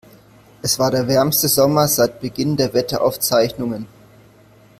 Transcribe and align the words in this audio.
Es 0.63 0.79
war 0.79 0.89
der 0.89 1.07
wärmste 1.07 1.47
Sommer 1.47 1.87
seit 1.87 2.21
Beginn 2.21 2.57
der 2.57 2.73
Wetteraufzeichnungen. 2.73 3.85